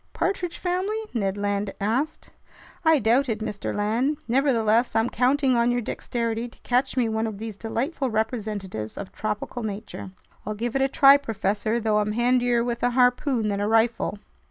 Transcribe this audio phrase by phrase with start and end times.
[0.13, 2.31] "Partridge family?" Ned Land asked.
[2.83, 3.71] "I doubt it, Mr.
[3.71, 4.17] Land.
[4.27, 9.11] Nevertheless, I'm counting on your dexterity to catch me one of these delightful representatives of
[9.11, 10.09] tropical nature!"
[10.43, 14.17] "I'll give it a try, professor, though I'm handier with a harpoon than a rifle."